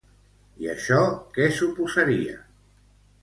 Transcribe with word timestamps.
I 0.63 0.69
això 0.71 0.97
què 1.35 1.49
suposaria? 1.59 2.33